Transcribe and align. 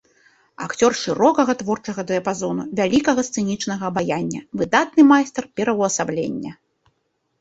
Акцёр 0.65 0.93
шырокага 1.01 1.53
творчага 1.59 2.01
дыяпазону, 2.13 2.63
вялікага 2.81 3.21
сцэнічнага 3.29 3.83
абаяння, 3.93 4.41
выдатны 4.63 5.01
майстар 5.15 5.43
пераўвасаблення. 5.61 6.51